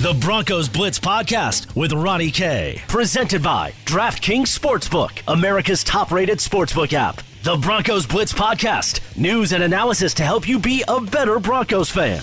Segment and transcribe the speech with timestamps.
[0.00, 2.80] The Broncos Blitz Podcast with Ronnie K.
[2.86, 7.20] Presented by DraftKings Sportsbook, America's top rated sportsbook app.
[7.42, 12.22] The Broncos Blitz Podcast, news and analysis to help you be a better Broncos fan.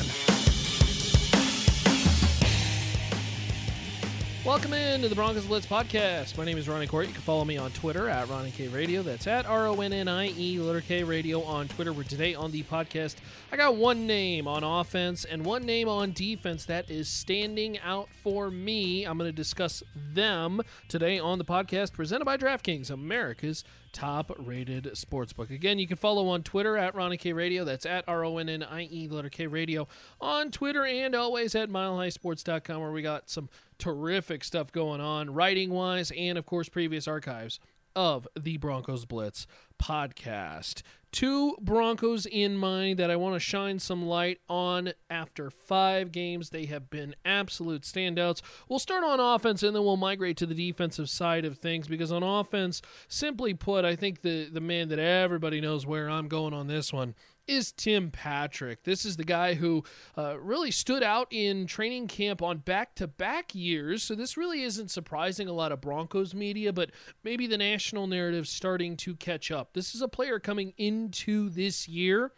[4.45, 6.37] Welcome in to the Broncos Blitz podcast.
[6.37, 7.07] My name is Ronnie Kohrt.
[7.07, 9.01] You can follow me on Twitter at Ronnie K Radio.
[9.01, 11.91] That's at R O N N I E letter K Radio on Twitter.
[11.91, 13.15] Where today on the podcast,
[13.51, 18.07] I got one name on offense and one name on defense that is standing out
[18.21, 19.03] for me.
[19.03, 23.63] I'm going to discuss them today on the podcast presented by DraftKings, America's
[23.95, 25.49] top rated sportsbook.
[25.49, 27.63] Again, you can follow on Twitter at Ronnie K Radio.
[27.63, 29.87] That's at R O N N I E letter K Radio
[30.19, 33.47] on Twitter and always at milehighsports.com where we got some
[33.79, 37.59] terrific stuff going on, writing wise, and of course, previous archives
[37.95, 39.47] of the Broncos Blitz
[39.81, 40.81] podcast.
[41.11, 46.49] Two Broncos in mind that I want to shine some light on after five games.
[46.49, 48.41] They have been absolute standouts.
[48.67, 52.11] We'll start on offense and then we'll migrate to the defensive side of things because
[52.11, 56.53] on offense, simply put, I think the, the man that everybody knows where I'm going
[56.53, 57.15] on this one
[57.47, 58.83] is Tim Patrick.
[58.83, 59.83] This is the guy who
[60.17, 64.03] uh, really stood out in training camp on back to back years.
[64.03, 66.91] So this really isn't surprising a lot of Broncos media, but
[67.23, 69.73] maybe the national narrative starting to catch up.
[69.73, 72.31] This is a player coming into this year.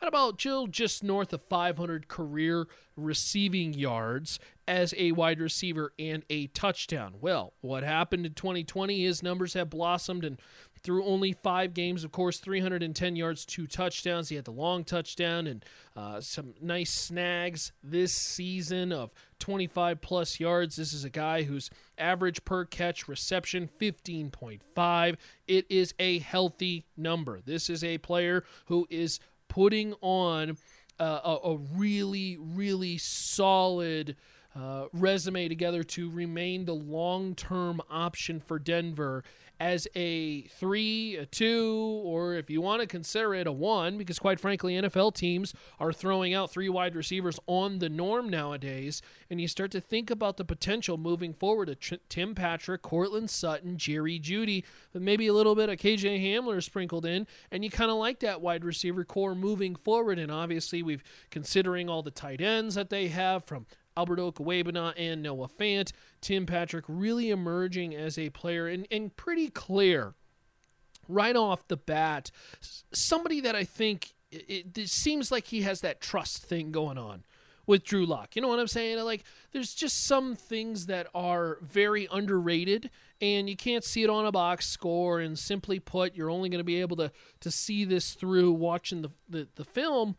[0.00, 6.24] How about Jill just north of 500 career receiving yards as a wide receiver and
[6.30, 7.14] a touchdown?
[7.20, 9.02] Well, what happened in 2020?
[9.02, 10.40] His numbers have blossomed, and
[10.82, 14.28] through only five games, of course, 310 yards, two touchdowns.
[14.28, 15.64] He had the long touchdown and
[15.96, 20.76] uh, some nice snags this season of 25 plus yards.
[20.76, 25.16] This is a guy whose average per catch reception 15.5.
[25.46, 27.40] It is a healthy number.
[27.44, 30.56] This is a player who is putting on
[31.00, 34.16] uh, a, a really, really solid.
[34.56, 39.22] Uh, resume together to remain the long term option for Denver
[39.60, 44.18] as a three, a two, or if you want to consider it a one, because
[44.18, 49.02] quite frankly, NFL teams are throwing out three wide receivers on the norm nowadays.
[49.30, 51.78] And you start to think about the potential moving forward of
[52.08, 57.26] Tim Patrick, Courtland Sutton, Jerry Jeudy, maybe a little bit of KJ Hamler sprinkled in.
[57.50, 60.18] And you kind of like that wide receiver core moving forward.
[60.18, 63.66] And obviously, we've considering all the tight ends that they have from
[63.98, 65.90] Albert Okwuegbunam and Noah Fant.
[66.20, 70.14] Tim Patrick really emerging as a player and, and pretty clear
[71.08, 72.30] right off the bat.
[72.92, 77.24] Somebody that I think it, it seems like he has that trust thing going on
[77.66, 78.36] with Drew Lock.
[78.36, 78.98] You know what I'm saying?
[79.04, 84.26] Like, there's just some things that are very underrated, and you can't see it on
[84.26, 85.20] a box score.
[85.20, 87.10] And simply put, you're only going to be able to
[87.40, 90.16] to see this through watching the, the the film.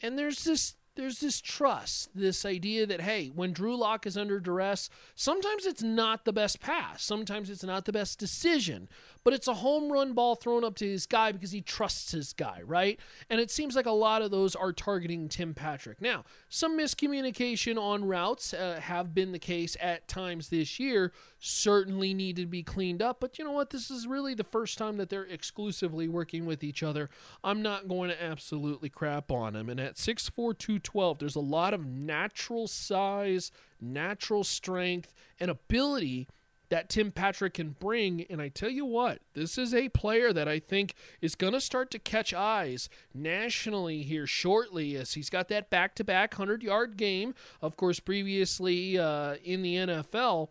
[0.00, 4.40] And there's this there's this trust, this idea that, hey, when Drew Lock is under
[4.40, 7.04] duress, sometimes it's not the best pass.
[7.04, 8.88] Sometimes it's not the best decision,
[9.28, 12.32] but it's a home run ball thrown up to his guy because he trusts his
[12.32, 12.98] guy, right?
[13.28, 16.00] And it seems like a lot of those are targeting Tim Patrick.
[16.00, 22.14] Now, some miscommunication on routes uh, have been the case at times this year, certainly
[22.14, 23.68] need to be cleaned up, but you know what?
[23.68, 27.10] This is really the first time that they're exclusively working with each other.
[27.44, 29.68] I'm not going to absolutely crap on him.
[29.68, 31.18] And at 6'4, 12.
[31.18, 36.28] There's a lot of natural size, natural strength, and ability
[36.70, 38.24] that Tim Patrick can bring.
[38.28, 41.60] And I tell you what, this is a player that I think is going to
[41.60, 46.62] start to catch eyes nationally here shortly as he's got that back to back 100
[46.62, 47.34] yard game.
[47.62, 50.48] Of course, previously uh, in the NFL.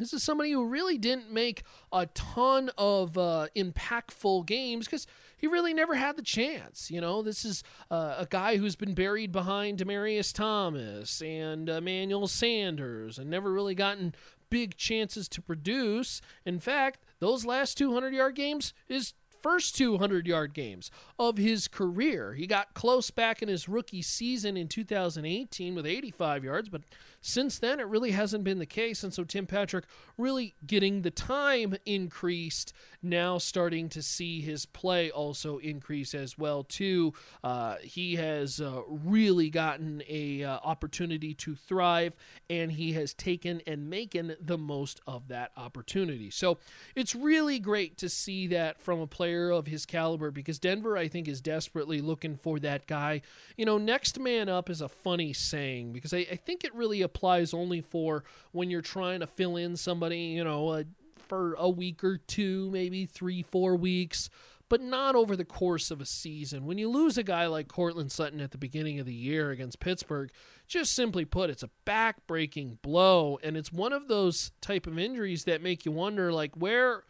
[0.00, 1.62] This is somebody who really didn't make
[1.92, 6.90] a ton of uh, impactful games because he really never had the chance.
[6.90, 12.28] You know, this is uh, a guy who's been buried behind Demaryius Thomas and Emmanuel
[12.28, 14.14] Sanders and never really gotten
[14.50, 16.20] big chances to produce.
[16.44, 22.34] In fact, those last 200 yard games is first 200 yard games of his career.
[22.34, 26.82] He got close back in his rookie season in 2018 with 85 yards, but
[27.22, 29.02] since then, it really hasn't been the case.
[29.04, 29.84] And so Tim Patrick
[30.16, 32.72] really getting the time increased,
[33.02, 37.12] now starting to see his play also increase as well too.
[37.44, 42.14] Uh, he has uh, really gotten a uh, opportunity to thrive,
[42.48, 46.30] and he has taken and making the most of that opportunity.
[46.30, 46.58] So
[46.94, 51.08] it's really great to see that from a player of his caliber because Denver, I
[51.08, 53.20] think, is desperately looking for that guy.
[53.56, 57.02] You know, next man up is a funny saying because I, I think it really
[57.14, 60.84] applies only for when you're trying to fill in somebody, you know,
[61.28, 64.30] for a week or two, maybe three, four weeks.
[64.70, 66.64] but not over the course of a season.
[66.64, 69.80] When you lose a guy like Courtland Sutton at the beginning of the year against
[69.80, 70.30] Pittsburgh,
[70.68, 75.44] just simply put, it's a back-breaking blow, and it's one of those type of injuries
[75.44, 77.02] that make you wonder, like where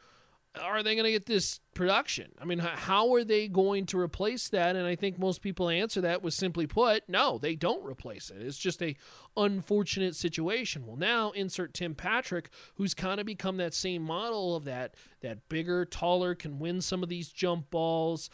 [0.60, 2.32] are they going to get this production?
[2.40, 4.74] I mean, how are they going to replace that?
[4.74, 8.42] And I think most people answer that with simply put, no, they don't replace it.
[8.42, 8.96] It's just a
[9.36, 10.86] unfortunate situation.
[10.86, 15.48] Well, now insert Tim Patrick, who's kind of become that same model of that that
[15.48, 18.30] bigger, taller, can win some of these jump balls,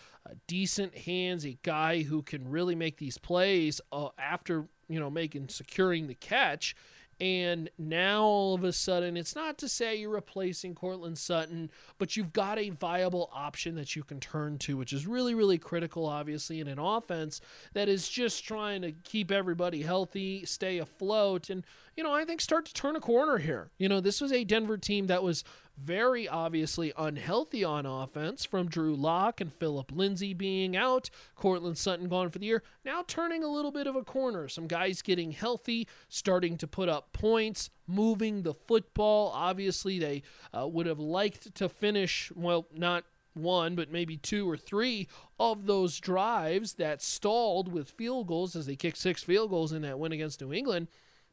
[0.47, 5.49] decent hands, a guy who can really make these plays uh, after you know making
[5.49, 6.75] securing the catch
[7.19, 12.17] and now all of a sudden, it's not to say you're replacing Courtland Sutton, but
[12.17, 16.07] you've got a viable option that you can turn to, which is really, really critical,
[16.07, 17.41] obviously, in an offense
[17.73, 21.65] that is just trying to keep everybody healthy, stay afloat, and,
[21.97, 23.71] you know, I think start to turn a corner here.
[23.79, 25.43] You know, this was a Denver team that was
[25.76, 32.08] very obviously unhealthy on offense from Drew Lock and Phillip Lindsay being out, Courtland Sutton
[32.08, 32.62] gone for the year.
[32.84, 34.49] Now turning a little bit of a corner.
[34.49, 39.31] Some guys getting healthy, starting to put up points, moving the football.
[39.34, 40.23] Obviously, they
[40.56, 45.08] uh, would have liked to finish, well, not one, but maybe two or three
[45.38, 49.82] of those drives that stalled with field goals as they kicked six field goals in
[49.82, 50.88] that win against New England.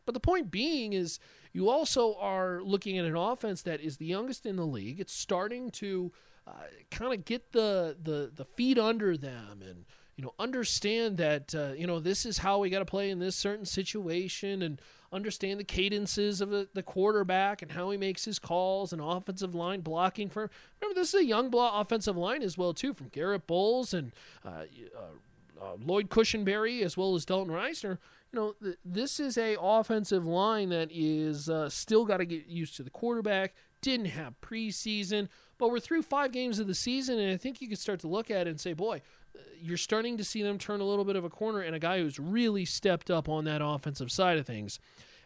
[0.05, 1.19] But the point being is
[1.53, 4.99] you also are looking at an offense that is the youngest in the league.
[4.99, 6.11] It's starting to
[6.47, 6.51] uh,
[6.91, 9.85] kind of get the, the the feet under them and
[10.17, 13.19] you know understand that uh, you know this is how we got to play in
[13.19, 18.25] this certain situation and understand the cadences of the, the quarterback and how he makes
[18.25, 20.49] his calls and offensive line blocking for
[20.81, 24.11] remember this is a young block offensive line as well too from Garett Bolles and
[24.45, 24.63] uh,
[24.97, 27.99] uh, uh Lloyd Cushenberry as well as Dalton Risner
[28.33, 32.47] you know, th- this is a offensive line that is uh, still got to get
[32.47, 33.53] used to the quarterback.
[33.81, 37.67] Didn't have preseason, but we're through five games of the season, and I think you
[37.67, 39.01] could start to look at it and say, boy,
[39.35, 41.79] uh, you're starting to see them turn a little bit of a corner, and a
[41.79, 44.79] guy who's really stepped up on that offensive side of things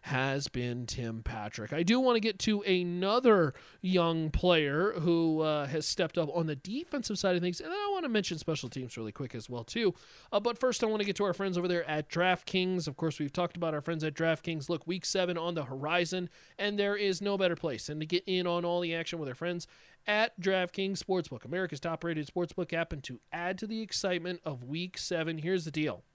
[0.07, 1.73] has been Tim Patrick.
[1.73, 6.47] I do want to get to another young player who uh, has stepped up on
[6.47, 9.49] the defensive side of things, and I want to mention special teams really quick as
[9.49, 9.93] well too.
[10.31, 12.87] Uh, but first, I want to get to our friends over there at DraftKings.
[12.87, 14.69] Of course, we've talked about our friends at DraftKings.
[14.69, 18.23] Look, Week Seven on the horizon, and there is no better place than to get
[18.25, 19.67] in on all the action with our friends
[20.07, 24.97] at DraftKings Sportsbook, America's top-rated sportsbook app, and to add to the excitement of Week
[24.97, 26.05] Seven, here's the deal.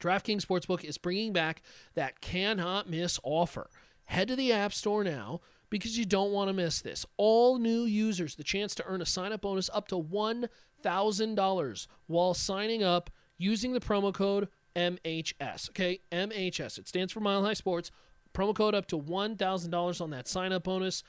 [0.00, 1.62] DraftKings Sportsbook is bringing back
[1.94, 3.70] that cannot miss offer.
[4.04, 5.40] Head to the App Store now
[5.70, 7.04] because you don't want to miss this.
[7.16, 12.34] All new users the chance to earn a sign up bonus up to $1,000 while
[12.34, 15.70] signing up using the promo code MHS.
[15.70, 16.78] Okay, MHS.
[16.78, 17.90] It stands for Mile High Sports.
[18.34, 21.02] Promo code up to $1,000 on that sign up bonus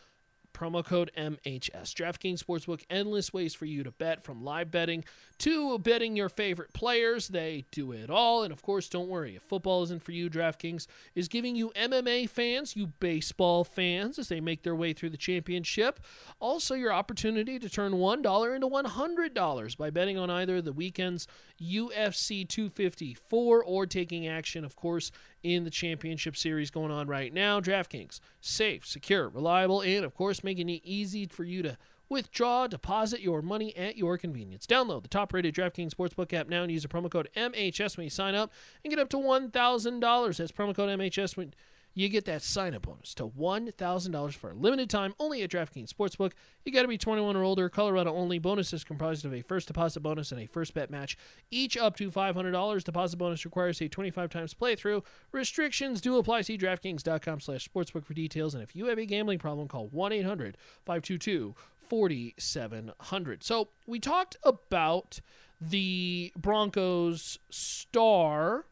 [0.57, 1.93] promo code MHS.
[1.93, 5.03] DraftKings Sportsbook, endless ways for you to bet from live betting
[5.37, 7.27] to betting your favorite players.
[7.27, 8.43] They do it all.
[8.43, 12.27] And of course, don't worry, if football isn't for you, DraftKings is giving you MMA
[12.29, 15.99] fans, you baseball fans, as they make their way through the championship,
[16.39, 21.27] also your opportunity to turn $1 into $100 by betting on either the weekend's
[21.61, 25.11] UFC 254 or taking action, of course,
[25.43, 27.59] in the championship series going on right now.
[27.59, 31.77] DraftKings, safe, secure, reliable, and of course, making it easy for you to
[32.09, 34.65] withdraw, deposit your money at your convenience.
[34.65, 38.05] Download the top rated DraftKings Sportsbook app now and use the promo code MHS when
[38.05, 38.51] you sign up
[38.83, 40.37] and get up to $1,000.
[40.37, 41.53] That's promo code MHS when
[41.97, 45.91] you get that sign up bonus to $1,000 for a limited time only at DraftKings
[45.91, 46.33] Sportsbook.
[46.63, 47.69] You got to be 21 or older.
[47.69, 48.37] Colorado only.
[48.37, 51.17] Bonus is comprised of a first deposit bonus and a first bet match,
[51.49, 52.83] each up to $500.
[52.83, 55.03] Deposit bonus requires a 25 times playthrough.
[55.31, 56.41] Restrictions do apply.
[56.41, 58.53] See DraftKings.com slash sportsbook for details.
[58.53, 61.55] And if you have a gambling problem, call 1 800 522
[61.89, 63.43] 4700.
[63.43, 65.19] So we talked about
[65.59, 68.65] the Broncos star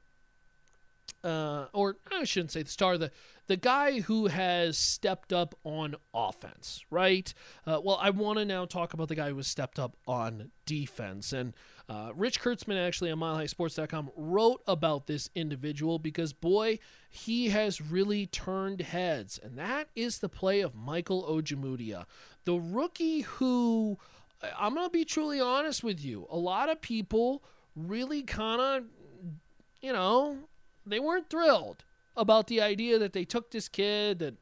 [1.25, 3.11] uh, or I shouldn't say the star, the
[3.47, 7.31] the guy who has stepped up on offense, right?
[7.65, 10.51] Uh, well, I want to now talk about the guy who has stepped up on
[10.65, 11.31] defense.
[11.31, 11.53] And
[11.87, 16.79] uh, Rich Kurtzman, actually on MileHighSports.com, wrote about this individual because, boy,
[17.09, 19.39] he has really turned heads.
[19.41, 22.05] And that is the play of Michael Ojemudia,
[22.45, 23.99] the rookie who,
[24.57, 27.43] I'm going to be truly honest with you, a lot of people
[27.75, 28.85] really kind of,
[29.81, 30.47] you know,
[30.85, 31.83] they weren't thrilled
[32.17, 34.35] about the idea that they took this kid that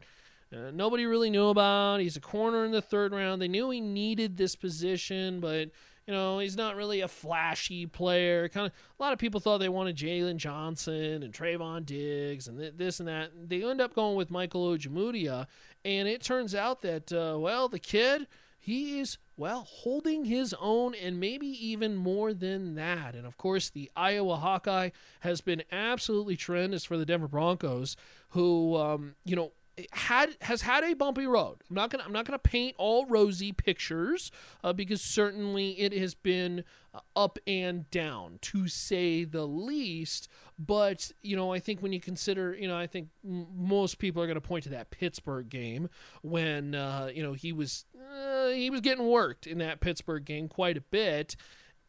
[0.54, 2.00] uh, nobody really knew about.
[2.00, 3.42] He's a corner in the third round.
[3.42, 5.70] They knew he needed this position, but
[6.06, 8.48] you know he's not really a flashy player.
[8.50, 12.60] Kind of a lot of people thought they wanted Jaylon Johnson and Trevon Diggs and
[12.60, 13.32] th- this and that.
[13.50, 15.48] They end up going with Michael Ojemudia,
[15.84, 18.28] and it turns out that uh, well the kid
[18.64, 23.14] he is, well, holding his own and maybe even more than that.
[23.14, 27.98] And of course, the Iowa Hawkeye has been absolutely tremendous for the Denver Broncos,
[28.30, 29.52] who, um, you know,
[29.92, 31.58] had has had a bumpy road.
[31.70, 34.32] I'm not gonna I'm not gonna paint all rosy pictures
[34.64, 36.64] uh, because certainly it has been
[36.94, 40.28] uh, up and down to say the least.
[40.60, 44.22] But you know I think when you consider you know I think m- most people
[44.22, 45.90] are to point to that Pittsburgh game
[46.22, 50.48] when uh, you know he was uh, he was getting worked in that Pittsburgh game
[50.48, 51.36] quite a bit,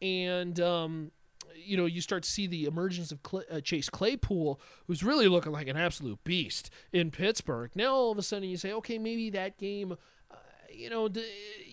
[0.01, 1.11] and um,
[1.55, 3.19] you know, you start to see the emergence of
[3.51, 7.71] uh, Chase Claypool, who's really looking like an absolute beast in Pittsburgh.
[7.75, 9.97] Now all of a sudden you say, okay, maybe that game,
[10.31, 10.35] uh,
[10.71, 11.09] you know,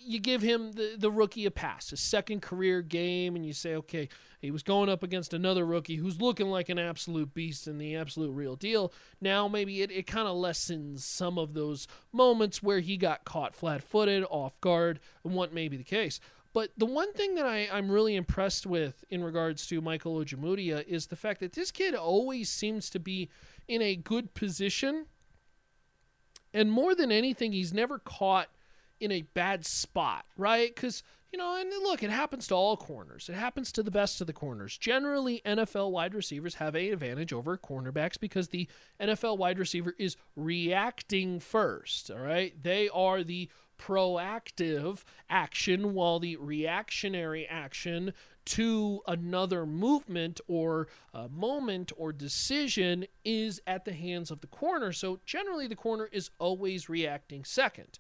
[0.05, 3.75] you give him the, the rookie a pass, his second career game, and you say,
[3.77, 4.09] okay,
[4.41, 7.97] he was going up against another rookie who's looking like an absolute beast and the
[7.97, 8.93] absolute real deal.
[9.21, 13.55] Now maybe it, it kind of lessens some of those moments where he got caught
[13.55, 16.19] flat footed, off guard, and what may be the case.
[16.53, 20.87] But the one thing that I, I'm really impressed with in regards to Michael Ojemudia
[20.87, 23.31] is the fact that this kid always seems to be
[23.69, 25.07] in a good position.
[26.53, 28.49] And more than anything, he's never caught
[29.01, 30.75] in a bad spot, right?
[30.75, 33.31] Because, you know, and look, it happens to all corners.
[33.31, 34.77] It happens to the best of the corners.
[34.77, 38.69] Generally, NFL wide receivers have an advantage over cornerbacks because the
[39.01, 42.63] NFL wide receiver is reacting first, all right?
[42.63, 43.49] They are the
[43.79, 48.13] proactive action while the reactionary action
[48.45, 54.93] to another movement or uh, moment or decision is at the hands of the corner.
[54.93, 57.99] So generally, the corner is always reacting second.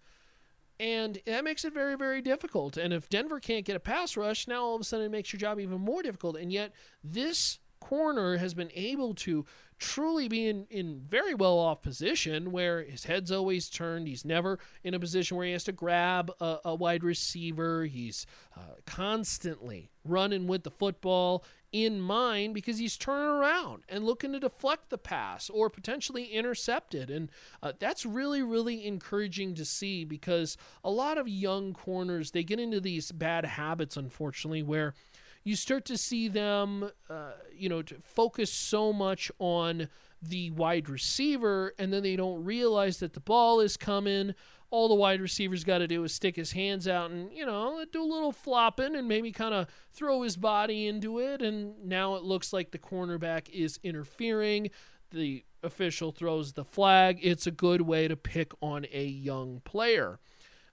[0.80, 2.76] And that makes it very, very difficult.
[2.76, 5.32] And if Denver can't get a pass rush, now all of a sudden it makes
[5.32, 6.36] your job even more difficult.
[6.36, 6.72] And yet,
[7.04, 9.44] this corner has been able to
[9.78, 14.06] truly be in, in very well off position where his head's always turned.
[14.06, 17.84] He's never in a position where he has to grab a, a wide receiver.
[17.86, 18.24] He's
[18.56, 24.38] uh, constantly running with the football in mind because he's turning around and looking to
[24.38, 27.10] deflect the pass or potentially intercept it.
[27.10, 27.30] And
[27.62, 32.60] uh, that's really, really encouraging to see because a lot of young corners, they get
[32.60, 34.94] into these bad habits, unfortunately, where–
[35.44, 39.88] you start to see them, uh, you know, focus so much on
[40.22, 44.34] the wide receiver, and then they don't realize that the ball is coming.
[44.70, 47.84] All the wide receiver's got to do is stick his hands out and, you know,
[47.92, 51.42] do a little flopping and maybe kind of throw his body into it.
[51.42, 54.70] And now it looks like the cornerback is interfering.
[55.10, 57.18] The official throws the flag.
[57.20, 60.20] It's a good way to pick on a young player.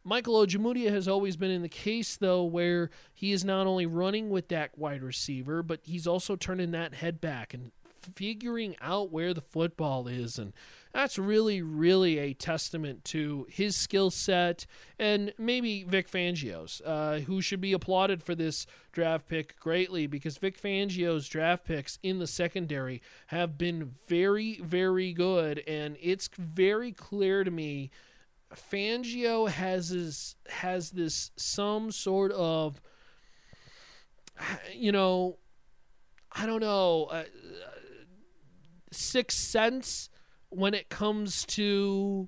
[0.10, 4.32] Michael Ojemudia has always been in the case, though, where he is not only running
[4.32, 7.72] with that wide receiver, but he's also turning that head back and
[8.16, 10.40] figuring out where the football is.
[10.40, 10.54] And
[10.94, 14.66] that's really, really a testament to his skill set
[14.98, 20.40] and maybe Vic Fangio's, uh, who should be applauded for this draft pick greatly because
[20.40, 25.62] Vic Fangio's draft picks in the secondary have been very, very good.
[25.68, 27.92] And it's very clear to me
[28.56, 32.82] Fangio has his, has this some sort of
[34.74, 35.38] you know
[36.32, 37.24] I don't know uh,
[38.92, 40.10] sixth sense
[40.50, 42.28] when it comes to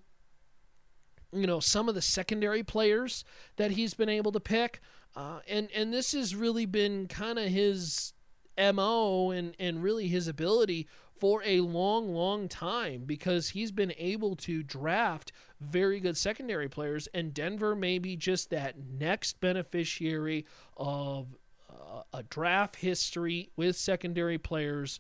[1.34, 3.24] you know some of the secondary players
[3.58, 4.82] that he's been able to pick.
[5.16, 8.14] Uh, and and this has really been kind of his
[8.58, 10.88] mo and and really his ability
[11.22, 17.08] for a long, long time because he's been able to draft very good secondary players,
[17.14, 21.28] and Denver may be just that next beneficiary of
[21.70, 25.00] uh, a draft history with secondary players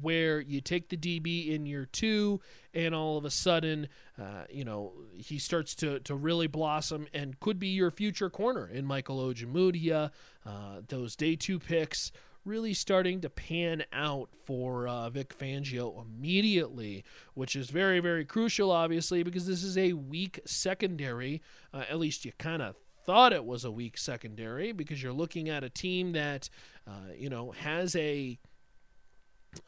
[0.00, 2.40] where you take the DB in year two,
[2.74, 3.86] and all of a sudden,
[4.20, 8.66] uh, you know, he starts to, to really blossom and could be your future corner
[8.66, 10.10] in Michael Ojemudia.
[10.44, 12.10] Uh, those day two picks
[12.44, 18.70] really starting to pan out for uh, Vic Fangio immediately, which is very, very crucial,
[18.70, 21.42] obviously, because this is a weak secondary.
[21.72, 25.48] Uh, at least you kind of thought it was a weak secondary because you're looking
[25.48, 26.48] at a team that,
[26.86, 28.38] uh, you know, has a.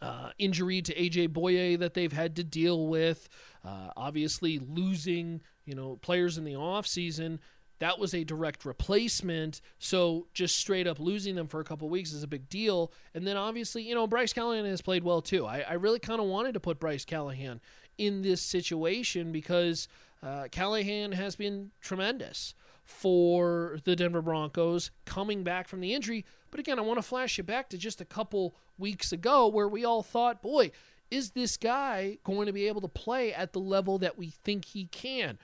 [0.00, 3.28] Uh, injury to AJ Bouye that they've had to deal with.
[3.62, 7.38] Uh, obviously, losing you know players in the offseason
[7.78, 9.60] that was a direct replacement.
[9.78, 12.92] So just straight up losing them for a couple weeks is a big deal.
[13.14, 15.46] And then obviously, you know, Bryce Callahan has played well too.
[15.46, 17.60] I, I really kind of wanted to put Bryce Callahan
[17.98, 19.88] in this situation because
[20.22, 22.54] uh, Callahan has been tremendous
[22.84, 26.24] for the Denver Broncos coming back from the injury.
[26.50, 29.68] But again, I want to flash you back to just a couple weeks ago where
[29.68, 30.70] we all thought, boy,
[31.10, 34.66] is this guy going to be able to play at the level that we think
[34.66, 35.38] he can?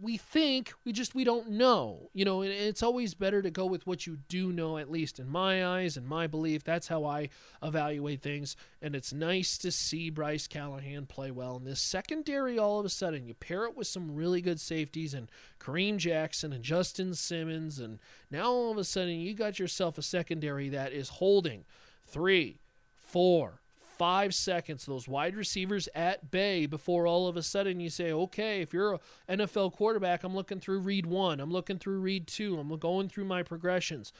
[0.00, 3.64] We think we just we don't know you know and it's always better to go
[3.64, 6.64] with what you do know at least in my eyes and my belief.
[6.64, 7.28] That's how i
[7.62, 11.56] evaluate things and it's nice to see bryce callahan play well.
[11.56, 15.14] In this secondary all of a sudden you pair it with some really good safeties
[15.14, 17.98] and kareem jackson and justin simmons and
[18.30, 21.64] now all of a sudden you got yourself a secondary that is holding
[22.06, 22.58] three
[22.94, 23.60] four
[23.98, 28.60] five seconds, those wide receivers at bay before all of a sudden you say, okay,
[28.60, 28.98] if you're
[29.28, 33.08] an NFL quarterback, I'm looking through read one, I'm looking through read two, I'm going
[33.08, 34.12] through my progressions.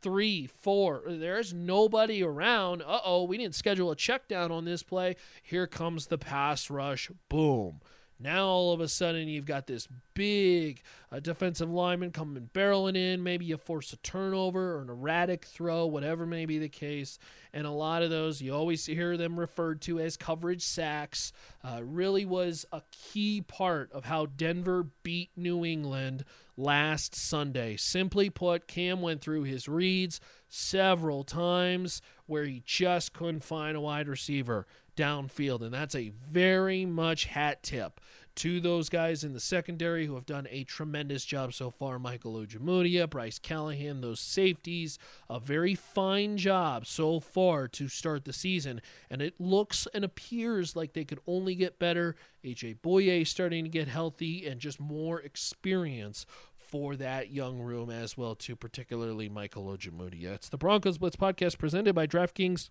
[0.00, 2.82] Three, four, there's nobody around.
[2.82, 5.16] Uh oh, we didn't schedule a check down on this play.
[5.42, 7.10] Here comes the pass rush.
[7.28, 7.80] Boom.
[8.18, 10.82] Now all of a sudden you've got this big
[11.12, 13.22] uh, defensive lineman coming barreling in.
[13.22, 17.18] Maybe you force a turnover or an erratic throw, whatever may be the case.
[17.52, 21.32] And a lot of those you always hear them referred to as coverage sacks.
[21.62, 26.24] Uh, really was a key part of how Denver beat New England
[26.56, 27.76] last Sunday.
[27.76, 33.80] Simply put, Cam went through his reads several times where he just couldn't find a
[33.80, 35.62] wide receiver downfield.
[35.62, 38.00] And that's a very much hat tip
[38.36, 41.98] to those guys in the secondary who have done a tremendous job so far.
[41.98, 44.98] Michael Ojemudia, Bryce Callahan, those safeties,
[45.30, 48.82] a very fine job so far to start the season.
[49.10, 52.14] And it looks and appears like they could only get better.
[52.44, 56.26] AJ Bouye starting to get healthy and just more experience
[56.58, 60.34] for that young room as well, too, particularly Michael Ojemudia.
[60.34, 62.68] It's the Broncos Blitz podcast presented by DraftKings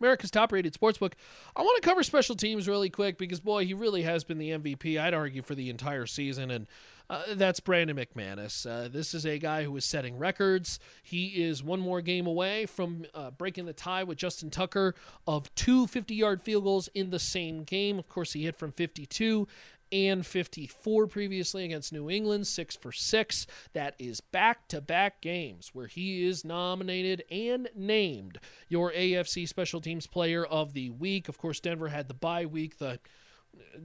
[0.00, 1.12] America's top rated sportsbook.
[1.54, 4.50] I want to cover special teams really quick because, boy, he really has been the
[4.50, 6.50] MVP, I'd argue, for the entire season.
[6.50, 6.66] And
[7.08, 8.66] uh, that's Brandon McManus.
[8.68, 10.80] Uh, this is a guy who is setting records.
[11.02, 14.94] He is one more game away from uh, breaking the tie with Justin Tucker
[15.26, 17.98] of two 50 yard field goals in the same game.
[17.98, 19.46] Of course, he hit from 52
[19.92, 23.46] and 54 previously against New England, six for six.
[23.72, 28.38] That is back to back games where he is nominated and named
[28.68, 31.28] your AFC Special Teams Player of the Week.
[31.28, 32.98] Of course, Denver had the bye week, the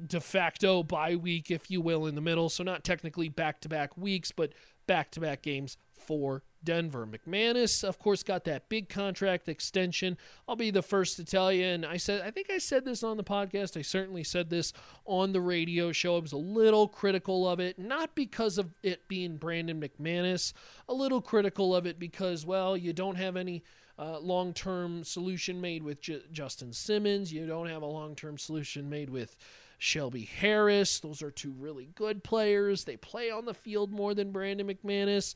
[0.08, 2.50] de facto bye week, if you will, in the middle.
[2.50, 4.54] So, not technically back to back weeks, but
[4.88, 7.08] back to back games for Denver.
[7.08, 10.18] McManus, of course, got that big contract extension.
[10.48, 13.04] I'll be the first to tell you, and I said, I think I said this
[13.04, 13.78] on the podcast.
[13.78, 14.74] I certainly said this
[15.06, 16.18] on the radio show.
[16.18, 20.54] I was a little critical of it, not because of it being Brandon McManus,
[20.88, 23.64] a little critical of it because, well, you don't have any.
[24.00, 27.32] Uh, long term solution made with J- Justin Simmons.
[27.32, 29.36] You don't have a long term solution made with
[29.78, 31.00] Shelby Harris.
[31.00, 32.84] Those are two really good players.
[32.84, 35.34] They play on the field more than Brandon McManus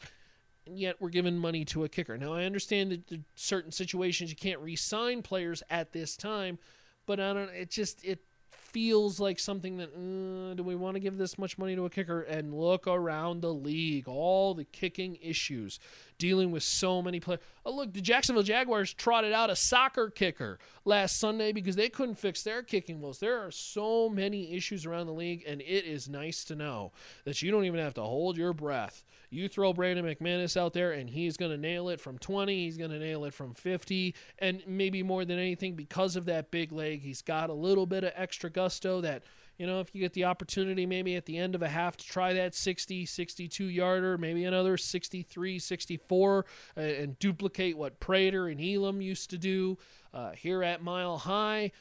[0.68, 2.18] yet we're giving money to a kicker.
[2.18, 6.60] Now, I understand that in certain situations you can't re-sign players at this time,
[7.06, 7.50] but I don't.
[7.50, 8.20] It just it
[8.52, 11.90] feels like something that uh, do we want to give this much money to a
[11.90, 12.22] kicker?
[12.22, 15.80] And look around the league, all the kicking issues,
[16.18, 17.42] dealing with so many players.
[17.66, 22.20] Oh, look, the Jacksonville Jaguars trotted out a soccer kicker last Sunday because they couldn't
[22.20, 23.20] fix their kicking woes.
[23.20, 26.92] There are so many issues around the league, and it is nice to know
[27.26, 29.04] that you don't even have to hold your breath
[29.36, 32.56] you throw Brandon McManus out there, and he's going to nail it from 20.
[32.56, 34.16] He's going to nail it from 50.
[34.40, 38.04] And maybe more than anything, because of that big leg, he's got a little bit
[38.04, 39.24] of extra gusto that,
[39.58, 42.06] you know, if you get the opportunity maybe at the end of a half to
[42.06, 46.46] try that 60, 62 yarder, maybe another 63, 64,
[46.78, 49.78] uh, and duplicate what Prater and Elam used to do
[50.14, 51.72] uh, here at Mile High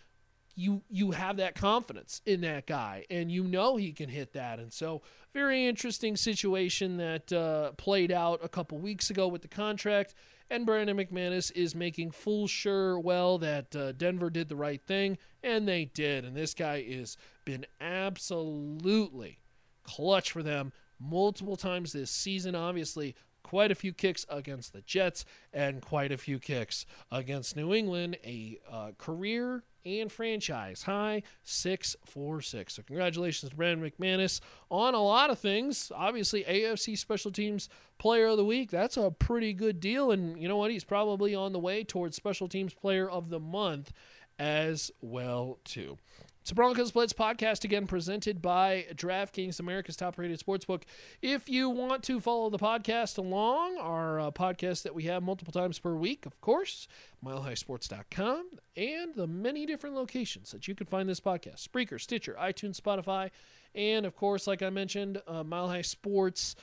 [0.57, 4.59] you you have that confidence in that guy and you know he can hit that.
[4.59, 9.49] And so very interesting situation that uh, played out a couple weeks ago with the
[9.49, 10.15] contract
[10.51, 15.19] and Brandon McManus is making full sure well that uh, Denver did the right thing
[15.43, 16.25] and they did.
[16.25, 19.39] And this guy has been absolutely
[19.83, 25.25] clutch for them multiple times this season obviously quite a few kicks against the Jets
[25.53, 32.75] and quite a few kicks against New England a uh, career and franchise high 646.
[32.75, 35.93] So, congratulations to Brandon McManus on a lot of things.
[35.95, 38.71] Obviously, AFC Special Teams Player of the Week.
[38.71, 40.11] That's a pretty good deal.
[40.11, 40.71] And you know what?
[40.71, 43.93] He's probably on the way towards Special Teams Player of the Month
[44.39, 45.99] as well, too.
[46.45, 50.83] It's a Broncos Blitz podcast again presented by DraftKings, America's top rated sportsbook.
[51.23, 55.55] If you want to follow the podcast along, our uh, podcast that we have multiple
[55.55, 56.87] times per week, of course,
[57.25, 58.45] milehighsports.com,
[58.77, 63.31] and the many different locations that you can find this podcast Spreaker, Stitcher, iTunes, Spotify,
[63.75, 66.57] and of course, like I mentioned, uh, Mile High Sports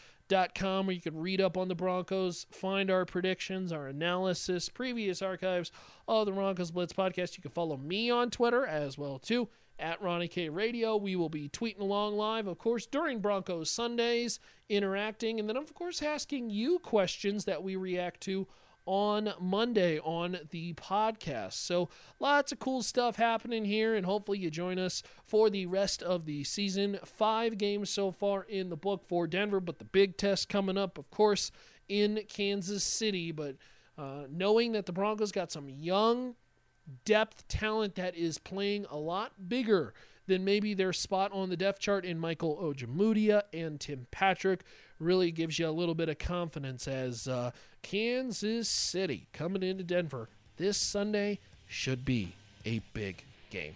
[0.53, 5.21] com where you can read up on the Broncos, find our predictions, our analysis, previous
[5.23, 5.71] archives
[6.07, 7.35] of the Broncos Blitz podcast.
[7.35, 9.49] You can follow me on Twitter as well too
[9.81, 10.95] at Ronnie K Radio.
[10.95, 14.39] We will be tweeting along live, of course, during Broncos Sundays,
[14.69, 18.47] interacting, and then, of course, asking you questions that we react to
[18.85, 21.53] on Monday on the podcast.
[21.53, 21.89] So
[22.19, 26.25] lots of cool stuff happening here, and hopefully you join us for the rest of
[26.25, 26.99] the season.
[27.05, 30.97] Five games so far in the book for Denver, but the big test coming up,
[30.97, 31.51] of course,
[31.89, 33.31] in Kansas City.
[33.31, 33.57] But
[33.97, 36.35] uh, knowing that the Broncos got some young
[37.05, 39.93] depth talent that is playing a lot bigger
[40.27, 44.61] than maybe their spot on the depth chart in Michael Ojemudia and Tim Patrick
[44.99, 50.29] really gives you a little bit of confidence as uh, Kansas City coming into Denver
[50.57, 52.33] this Sunday should be
[52.65, 53.75] a big game.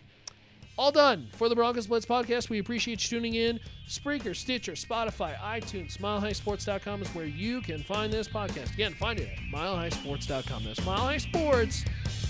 [0.78, 2.50] All done for the Broncos Blitz podcast.
[2.50, 3.60] We appreciate you tuning in.
[3.88, 8.74] Spreaker, Stitcher, Spotify, iTunes, MileHighSports.com is where you can find this podcast.
[8.74, 10.66] Again, find it at MileHighSports.com.
[10.66, 12.05] That's MileHighSports.com.